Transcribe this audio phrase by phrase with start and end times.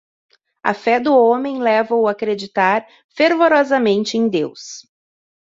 [0.63, 4.81] a fé do homem leva-o a acreditar fervorosamente em deus